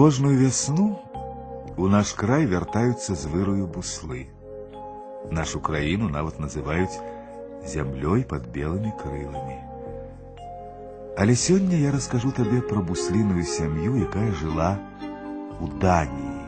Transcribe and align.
Кожную 0.00 0.38
весну 0.38 0.98
у 1.76 1.86
наш 1.86 2.14
край 2.16 2.46
вяртаюцца 2.48 3.12
з 3.22 3.28
вырою 3.28 3.66
буслы. 3.68 4.20
Нашу 5.28 5.60
краіну 5.60 6.06
нават 6.08 6.38
называюць 6.40 6.96
зямлёй 7.72 8.24
под 8.24 8.46
белыми 8.54 8.94
крылами. 8.96 9.58
Але 11.20 11.36
сёння 11.36 11.76
я 11.76 11.92
раскажу 11.92 12.32
табе 12.32 12.62
пра 12.70 12.80
бусліную 12.80 13.44
сям'ю, 13.44 14.00
якая 14.00 14.32
жыла 14.40 14.70
у 15.60 15.68
Даніі. 15.68 16.40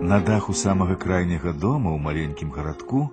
На 0.00 0.24
даху 0.24 0.56
самага 0.56 0.96
крайняга 0.96 1.52
дома 1.52 1.92
ў 1.92 2.00
маленькім 2.00 2.56
гарадку 2.56 3.04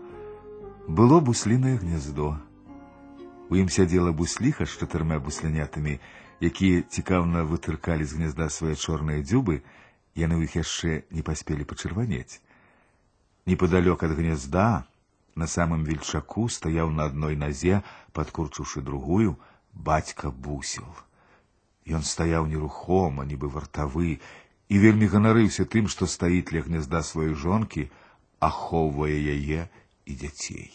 было 0.89 1.21
буслінае 1.21 1.77
гнездо. 1.77 2.41
У 3.49 3.57
ім 3.57 3.69
сядзела 3.69 4.13
бусліха 4.13 4.65
з 4.65 4.77
чатырма 4.81 5.19
буслянятамі, 5.21 6.01
якія 6.41 6.83
цікаўна 6.83 7.45
вытыркалі 7.45 8.05
з 8.09 8.17
гнезда 8.17 8.49
свае 8.49 8.75
чорныя 8.75 9.21
дзюбы, 9.23 9.63
яны 10.17 10.41
ў 10.41 10.49
іх 10.49 10.57
яшчэ 10.59 11.05
не 11.13 11.23
паспелі 11.23 11.69
пачырванець. 11.69 12.41
Непадалёк 13.47 14.05
ад 14.05 14.13
гнезда, 14.17 14.89
на 15.37 15.47
самым 15.47 15.85
вельчаку 15.85 16.49
стаяў 16.49 16.91
на 16.91 17.09
адной 17.13 17.37
назе, 17.37 17.85
падкурчыўшы 18.13 18.83
другую, 18.83 19.37
бацька 19.73 20.31
бусел. 20.31 20.89
Ён 21.87 22.03
стаяў 22.03 22.49
нерухома, 22.49 23.25
нібы 23.25 23.49
вартавы, 23.49 24.21
і 24.69 24.75
вельмі 24.77 25.09
ганарыўся 25.09 25.65
тым, 25.65 25.89
што 25.89 26.09
стаіць 26.09 26.53
ля 26.53 26.65
гнязда 26.65 27.01
сваёй 27.01 27.33
жонкі, 27.33 27.89
ахоўвае 28.41 29.17
яе 29.17 29.69
і 30.07 30.15
дзяцей. 30.15 30.71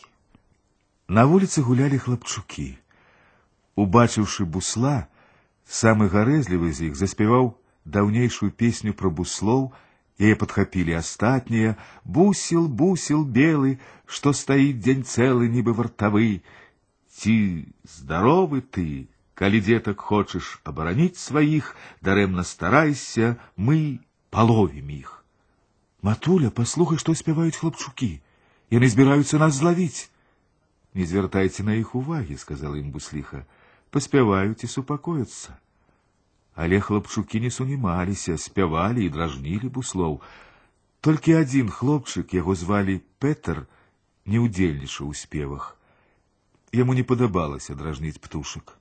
На 1.07 1.25
вуліцы 1.29 1.61
гулялі 1.61 1.97
хлапчукі. 1.97 2.77
Убачыўшы 3.75 4.45
бусла, 4.45 5.07
самы 5.67 6.09
гарэзлівы 6.13 6.71
з 6.71 6.89
іх 6.89 6.99
заспяваў 6.99 7.53
даўнейшую 7.85 8.51
песню 8.51 8.93
пра 8.93 9.09
буслоў, 9.09 9.71
яе 10.21 10.35
падхапілі 10.39 10.93
астатнія, 10.99 11.75
бусел, 12.03 12.67
бусел 12.67 13.25
белы, 13.25 13.79
што 14.05 14.33
стаіць 14.33 14.79
дзень 14.79 15.03
цэлы, 15.03 15.49
нібы 15.49 15.73
вартавы. 15.73 16.43
Ці 17.13 17.35
здаровы 17.83 18.61
ты, 18.61 19.07
Калі 19.33 19.59
деток 19.65 20.01
хочаш 20.01 20.61
абараніць 20.63 21.17
сваіх, 21.17 21.75
дарэмна 22.05 22.43
старайся, 22.45 23.35
мы 23.57 23.99
паловім 24.29 24.91
іх. 24.93 25.25
Матуля, 26.05 26.51
паслухай, 26.53 27.01
што 27.01 27.15
спяваюць 27.17 27.57
хлапчукі. 27.57 28.21
Яны 28.71 28.89
збіраюцца 28.89 29.37
нас 29.37 29.59
злавіць. 29.59 30.09
Не 30.93 31.05
звяртайце 31.05 31.63
на 31.63 31.73
іх 31.77 31.95
увагі, 31.95 32.37
сказала 32.37 32.77
ім 32.77 32.91
бусліха. 32.91 33.45
Паспяваюць 33.89 34.63
і 34.63 34.67
супакояцца. 34.67 35.57
Але 36.55 36.79
хлопчукі 36.79 37.41
не 37.41 37.51
сунімаліся, 37.51 38.37
спявалі 38.37 39.05
і 39.05 39.09
дражнілі 39.09 39.69
буслоў. 39.69 40.21
Толькі 41.01 41.33
адзін 41.41 41.69
хлопчык, 41.69 42.33
яго 42.33 42.55
звалі 42.55 43.01
Петр, 43.19 43.65
не 44.25 44.39
ўдзельнічаў 44.39 45.09
у 45.09 45.17
спевах. 45.17 45.75
Яму 46.71 46.93
не 46.93 47.03
падабалася 47.03 47.75
дражніць 47.75 48.21
птушак. 48.21 48.77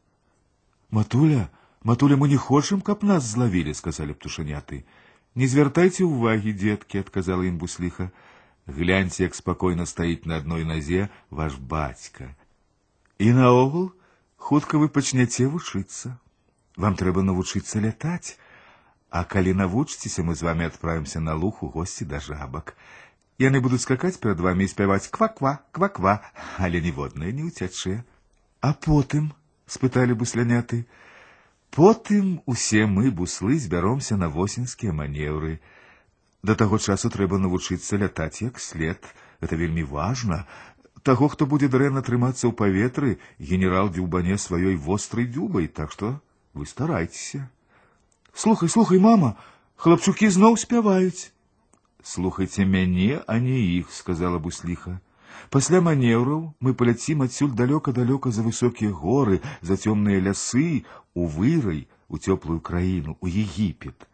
Матуля, 0.90 1.48
матуля, 1.82 2.16
мы 2.16 2.28
не 2.28 2.36
хочам, 2.36 2.80
каб 2.80 3.02
нас 3.04 3.24
злавілі, 3.24 3.74
сказалі 3.74 4.12
птушаняты. 4.12 4.84
Не 5.34 5.48
звяртайце 5.48 6.04
ўвагі, 6.04 6.52
дзеткі, 6.52 7.00
адказала 7.00 7.48
ім 7.48 7.56
бусліха. 7.56 8.12
Гляньце, 8.66 9.22
як 9.22 9.34
спакойна 9.34 9.86
стаіць 9.86 10.24
на 10.24 10.38
адной 10.38 10.64
назе 10.64 11.08
ваш 11.30 11.54
бацька. 11.54 12.34
І 13.18 13.32
наогул 13.32 13.92
хутка 14.36 14.78
вы 14.78 14.88
пачняце 14.88 15.46
вучыцца. 15.46 16.18
Вам 16.76 16.96
трэба 16.96 17.22
навучыцца 17.22 17.82
лятаць. 17.82 18.38
А 19.10 19.24
калі 19.24 19.52
навучыцеся, 19.52 20.22
мы 20.22 20.34
з 20.34 20.42
вами 20.42 20.64
адправімся 20.64 21.20
на 21.20 21.34
луг 21.34 21.62
у 21.62 21.68
госці 21.68 22.04
да 22.08 22.20
жабак. 22.20 22.74
Яны 23.38 23.60
будуць 23.60 23.82
скакаць 23.82 24.16
перад 24.16 24.40
вами 24.40 24.64
і 24.64 24.72
спяваць 24.72 25.10
ква-ква, 25.12 25.58
ква-ква, 25.72 26.22
але 26.56 26.80
ніводная 26.80 27.32
не 27.32 27.44
ўцячэ. 27.44 28.00
А 28.62 28.72
потым 28.72 29.34
спыталі 29.66 30.14
бусляняты. 30.14 30.86
Потым 31.70 32.40
усе 32.46 32.86
мы 32.86 33.10
буслы 33.10 33.58
збяромся 33.58 34.16
на 34.16 34.28
восеньскія 34.28 34.92
манеўры. 34.92 35.60
Да 36.46 36.54
таго 36.58 36.78
часу 36.78 37.10
трэба 37.14 37.38
навучыцца 37.38 37.98
лятаць 38.02 38.42
як 38.42 38.58
след. 38.58 38.98
Это 39.40 39.56
вельмі 39.56 39.82
важна. 39.82 40.46
Таго, 41.02 41.28
хто 41.28 41.46
будзе 41.46 41.68
дрэнна 41.68 42.02
трымацца 42.02 42.46
ў 42.46 42.54
паветры, 42.54 43.18
генерал 43.38 43.90
дзюбане 43.90 44.38
сваёй 44.38 44.76
вострай 44.76 45.26
дзюбай, 45.26 45.66
так 45.66 45.90
што 45.90 46.18
вы 46.54 46.66
старайцеся. 46.66 47.50
Слухай, 48.34 48.68
слухай, 48.68 48.98
мама, 48.98 49.36
хлапчукі 49.76 50.30
зноў 50.30 50.58
спяваюць. 50.62 51.30
Слухайце 52.02 52.66
мяне, 52.66 53.22
а 53.26 53.38
не 53.38 53.58
іх, 53.78 53.90
сказала 53.90 54.38
бусліха. 54.38 55.00
Пасля 55.50 55.80
манеўраў 55.80 56.54
мы 56.60 56.74
паляцім 56.74 57.22
адсюль 57.26 57.54
далёка-далёка 57.54 58.30
за 58.30 58.42
высокія 58.42 58.90
горы, 58.90 59.42
за 59.60 59.74
цёмныя 59.74 60.22
лясы, 60.22 60.84
у 61.14 61.26
вырай, 61.26 61.86
у 62.08 62.18
цёплую 62.18 62.60
краіну, 62.60 63.16
у 63.20 63.26
Егіпет. 63.26 64.06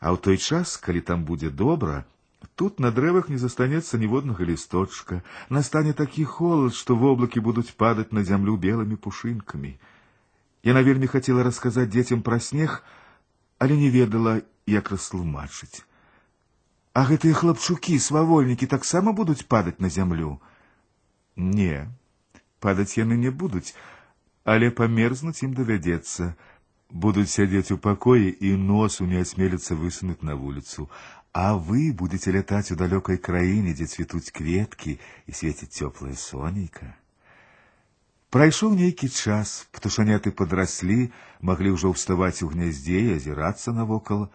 А 0.00 0.12
ў 0.12 0.16
той 0.16 0.36
час, 0.40 0.76
калі 0.76 1.00
там 1.04 1.24
будзе 1.28 1.50
добра, 1.50 2.04
тут 2.56 2.80
на 2.80 2.90
дрэвах 2.90 3.28
не 3.28 3.36
застанецца 3.36 4.00
ніводнага 4.00 4.44
лісточка, 4.44 5.20
настане 5.48 5.92
такі 5.92 6.24
холад, 6.24 6.74
што 6.74 6.96
воблакі 6.96 7.40
будуць 7.44 7.76
падаць 7.76 8.12
на 8.16 8.24
зямлю 8.24 8.56
белымі 8.56 8.96
пушынкамі. 8.96 9.76
Яна 10.64 10.80
вельмі 10.84 11.06
хацела 11.08 11.44
расказаць 11.44 11.90
дзецям 11.92 12.24
пра 12.24 12.40
снег, 12.40 12.80
але 13.58 13.76
не 13.76 13.92
ведала, 13.92 14.40
як 14.66 14.90
растлумачыць. 14.90 15.84
А 16.92 17.04
гэтыя 17.06 17.36
хлапчукі, 17.36 17.96
свавольнікі 18.00 18.66
таксама 18.66 19.12
будуць 19.12 19.46
падаць 19.46 19.78
на 19.78 19.88
зямлю. 19.88 20.40
Не, 21.36 21.88
падаць 22.60 22.98
яны 22.98 23.16
не 23.16 23.30
будуць, 23.30 23.76
але 24.44 24.70
памерзнуць 24.70 25.42
ім 25.46 25.54
давядзецца. 25.54 26.34
Будуць 26.94 27.30
сядзець 27.30 27.70
у 27.70 27.78
пакоі 27.78 28.34
і 28.40 28.56
носу 28.56 29.06
не 29.06 29.20
асмеліцца 29.22 29.78
высунуць 29.78 30.22
на 30.26 30.34
вуліцу. 30.34 30.88
А 31.32 31.54
вы 31.54 31.92
будете 31.92 32.32
лятаць 32.34 32.74
у 32.74 32.76
далёкай 32.76 33.18
краіне, 33.18 33.74
дзе 33.74 33.86
цвітуць 33.86 34.34
кветкі 34.34 34.98
і 35.26 35.32
свеціць 35.32 35.70
цёплае 35.70 36.16
сонейка. 36.18 36.94
Прайшоў 38.30 38.74
нейкі 38.74 39.08
час, 39.08 39.66
птушаняты 39.70 40.30
падраслі, 40.30 41.10
маглі 41.42 41.74
ўжо 41.78 41.94
ўставаць 41.94 42.42
у 42.42 42.50
гняздзе 42.50 42.98
і 43.06 43.14
азірацца 43.18 43.74
навокал, 43.74 44.30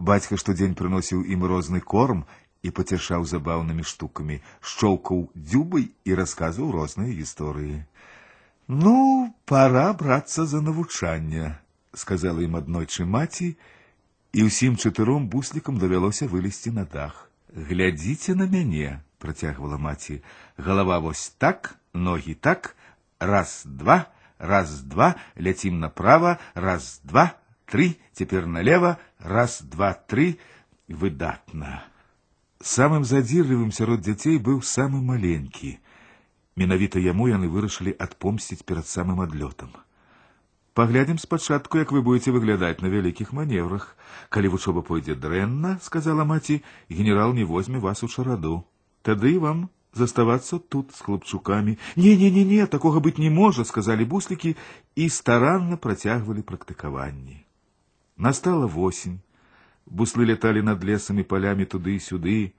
Бацька 0.00 0.36
штодзень 0.40 0.72
прыносіў 0.80 1.24
ім 1.28 1.42
розны 1.44 1.80
корм 1.80 2.24
і 2.64 2.70
пацяшаў 2.76 3.26
забаўнымі 3.28 3.84
штукамі, 3.84 4.40
шчоўкаў 4.60 5.26
дзюбай 5.36 5.90
і 6.08 6.16
расказваў 6.20 6.70
розныя 6.76 7.12
гісторыі. 7.12 7.84
Ну, 8.68 9.34
пора 9.44 9.92
брацца 9.92 10.46
за 10.48 10.62
навучанне, 10.64 11.52
сказала 11.94 12.42
ім 12.42 12.56
аднойчы 12.60 13.04
маці, 13.04 13.56
і 14.32 14.46
ўсім 14.46 14.78
чатыром 14.78 15.26
буслікам 15.30 15.78
давялося 15.78 16.30
вылезці 16.30 16.70
на 16.70 16.84
дах. 16.84 17.30
Глядзіце 17.50 18.34
на 18.38 18.46
мяне, 18.46 19.02
працягвала 19.18 19.78
маці. 19.78 20.22
Галава 20.56 20.98
вось 20.98 21.34
так, 21.38 21.76
ногі 21.94 22.34
так, 22.34 22.76
раз, 23.18 23.62
два, 23.66 24.06
раз, 24.38 24.82
два, 24.82 25.14
ляцім 25.36 25.80
направа, 25.80 26.38
раз, 26.54 27.00
два, 27.04 27.34
три, 27.66 27.96
теперь 28.12 28.46
налево, 28.46 28.98
раз, 29.18 29.62
два, 29.62 29.94
три, 29.94 30.38
выдатна. 30.88 31.82
Самым 32.60 33.04
задзірлівым 33.04 33.72
сярод 33.72 34.02
дзяцей 34.04 34.38
быў 34.38 34.60
самы 34.62 35.00
маленькі. 35.00 35.78
Менавіта 36.56 37.00
яму 37.00 37.28
яны 37.30 37.48
вырашылі 37.48 37.94
адпомсціць 37.96 38.66
перад 38.68 38.86
самым 38.86 39.22
адлётам. 39.24 39.72
Паглядзім 40.74 41.18
спачатку, 41.18 41.78
як 41.78 41.92
вы 41.92 42.00
будете 42.00 42.30
выглядаць 42.30 42.80
на 42.80 42.88
вялікіх 42.88 43.32
маневрах. 43.32 43.96
Калі 44.30 44.48
вучоба 44.54 44.82
пойдзе 44.82 45.14
дрэнна, 45.14 45.78
сказала 45.82 46.24
маці, 46.24 46.62
генерал 46.88 47.34
не 47.34 47.44
возьме 47.44 47.78
вас 47.78 48.02
у 48.02 48.08
чараду. 48.08 48.64
Тады 49.02 49.38
вам 49.38 49.68
заставацца 49.92 50.58
тут 50.58 50.94
з 50.94 51.00
хлопчукамі. 51.00 51.76
Не, 51.96 52.16
не, 52.16 52.30
не, 52.30 52.44
не, 52.44 52.66
такога 52.66 53.00
быць 53.00 53.18
не 53.18 53.30
можа, 53.30 53.64
сказалі 53.64 54.04
буслікі 54.04 54.56
і 54.94 55.08
старанна 55.08 55.76
працягвалі 55.76 56.46
практыкаванні. 56.46 57.44
Настала 58.16 58.66
восень. 58.66 59.20
Буслы 59.86 60.24
летали 60.24 60.62
над 60.62 60.84
лесом 60.84 61.18
и 61.18 61.22
полями 61.22 61.64
туды 61.64 61.96
и 61.96 61.98
сюды, 61.98 62.54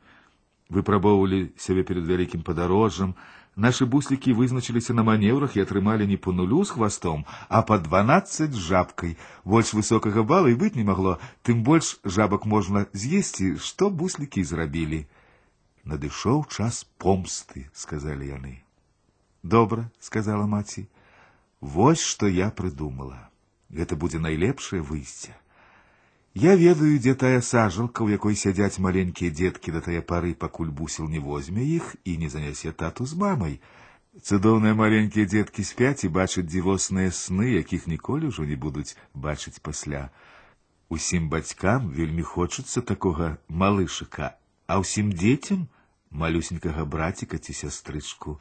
выпрабоўвалі 0.69 1.51
сябе 1.57 1.83
перед 1.83 2.05
вялікім 2.07 2.43
падарожжам. 2.43 3.15
Нашы 3.55 3.85
буслікі 3.85 4.33
вызначыліся 4.33 4.95
на 4.95 5.03
маневрах 5.03 5.57
і 5.57 5.63
атрымалі 5.67 6.07
не 6.07 6.15
по 6.17 6.31
нулю 6.31 6.63
з 6.63 6.71
хвастом, 6.71 7.25
а 7.49 7.61
по 7.61 7.77
12 7.77 8.53
з 8.53 8.57
жабкай. 8.57 9.17
Больш 9.43 9.73
высокага 9.75 10.23
бала 10.23 10.47
і 10.47 10.55
быць 10.55 10.75
не 10.75 10.87
магло, 10.87 11.19
тым 11.43 11.63
больш 11.63 11.99
жабак 12.05 12.45
можна 12.45 12.87
з'есці, 12.93 13.57
што 13.59 13.89
буслікі 13.89 14.43
зрабілі. 14.43 15.07
надышоў 15.83 16.45
час 16.45 16.85
помсты, 16.97 17.69
сказалі 17.73 18.27
яны. 18.27 18.61
Добра, 19.43 19.89
сказала 19.99 20.45
маці. 20.45 20.87
Вось 21.61 22.01
што 22.01 22.27
я 22.27 22.49
прыдумала. 22.49 23.29
Гэта 23.69 23.95
будзе 23.95 24.19
найлепшае 24.19 24.81
выйсце. 24.81 25.33
Я 26.35 26.55
ведаю, 26.55 26.97
дзе 26.97 27.13
тая 27.13 27.41
сажалка, 27.41 28.03
у 28.03 28.09
якой 28.09 28.35
сядзяць 28.39 28.79
маленькія 28.79 29.31
дзеткі 29.35 29.73
да 29.75 29.81
тае 29.83 29.99
пары, 30.01 30.31
пакуль 30.33 30.71
бусел 30.71 31.09
не 31.11 31.19
возьме 31.19 31.65
іх 31.67 31.95
і 32.05 32.15
не 32.17 32.29
занясе 32.31 32.71
тату 32.71 33.05
з 33.05 33.19
мамай. 33.19 33.59
Цудоўныя 34.23 34.75
маленькія 34.75 35.27
дзеткі 35.27 35.63
спяць 35.67 36.07
і 36.07 36.11
бачаць 36.15 36.47
дзівосныя 36.47 37.11
сны, 37.11 37.51
якіх 37.59 37.87
ніколі 37.87 38.31
ўжо 38.31 38.47
не 38.47 38.55
будуць 38.55 38.95
бачыць 39.13 39.59
пасля. 39.59 40.07
Усім 40.87 41.27
бацькам 41.27 41.91
вельмі 41.99 42.23
хочацца 42.23 42.79
такога 42.79 43.35
малышыка, 43.47 44.31
а 44.71 44.79
ўсім 44.79 45.11
дзецям 45.11 45.67
малюсенькага 46.11 46.87
браціка 46.87 47.43
ці 47.43 47.55
сястрычку. 47.55 48.39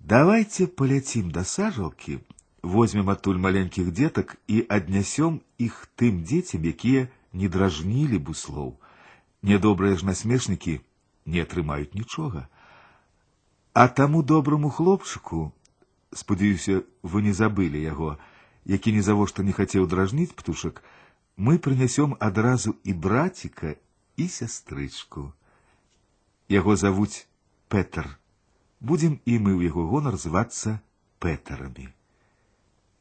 Давайте 0.00 0.64
паляцім 0.66 1.28
да 1.28 1.44
сажалкі, 1.44 2.20
возьмем 2.66 3.10
адтуль 3.10 3.42
маленькіх 3.42 3.90
дзетак 3.90 4.38
і 4.46 4.62
аднясём 4.68 5.42
іх 5.58 5.88
тым 5.96 6.22
дзецям, 6.22 6.62
якія 6.62 7.08
не 7.32 7.48
дражнілі 7.48 8.18
буслоў. 8.18 8.78
Нядобрыя 9.42 9.98
ж 9.98 10.06
насмешнікі 10.06 10.80
не 11.26 11.42
атрымаюць 11.42 11.94
нічога. 11.94 12.46
А 13.74 13.88
таму 13.88 14.22
добраму 14.22 14.70
хлопчыку, 14.70 15.52
спадзяюся, 16.12 16.82
вы 17.02 17.22
не 17.22 17.32
забылі 17.32 17.82
яго, 17.82 18.18
які 18.64 18.92
ні 18.92 19.02
завошта 19.02 19.42
не 19.42 19.52
хацеў 19.52 19.88
дражніць 19.90 20.34
птушак, 20.36 20.84
мы 21.36 21.58
прынясём 21.58 22.14
адразу 22.20 22.76
і 22.84 22.92
браціка 22.92 23.74
і 24.16 24.28
сястрычку. 24.28 25.32
Яго 26.48 26.76
завуць 26.76 27.26
Петр. 27.68 28.18
Будем 28.78 29.18
і 29.24 29.38
мы 29.38 29.56
ў 29.56 29.72
яго 29.72 29.88
гонар 29.88 30.20
звацца 30.20 30.78
Петарамі. 31.18 31.90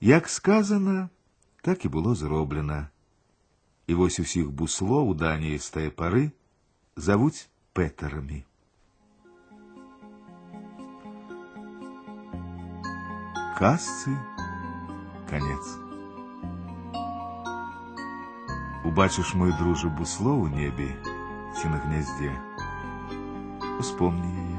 Як 0.02 0.30
сказано, 0.30 1.10
так 1.62 1.86
і 1.86 1.90
було 1.90 2.16
зроблено. 2.16 2.88
І 3.88 3.96
ось 3.96 4.19
усіх 4.19 4.52
буслов 4.52 5.10
у 5.10 5.13
Данії 5.13 5.60
з 5.60 5.69
тієї 5.69 5.92
пори 5.92 6.31
зовуть 6.96 7.50
Петерами. 7.74 8.44
Казці 13.58 14.18
конец. 15.30 15.78
Убачиш, 18.86 19.36
мой 19.36 19.52
друже, 19.60 19.88
бусло 19.88 20.34
у 20.34 20.48
небі, 20.48 20.96
чи 21.62 21.69
на 21.69 21.78
гнезді, 21.78 22.31
успомни 23.80 24.25
її. 24.25 24.55